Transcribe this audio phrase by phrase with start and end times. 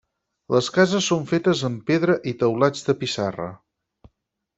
[0.53, 3.47] Les cases són fetes amb pedra i teulats de pissarra.